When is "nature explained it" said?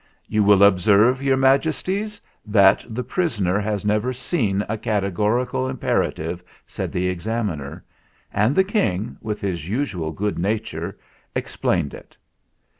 10.39-12.17